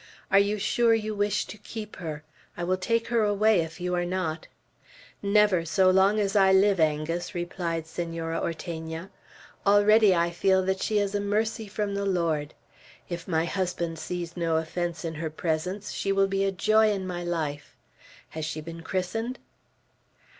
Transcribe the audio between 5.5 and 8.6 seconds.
so long as I live, Angus," replied Senora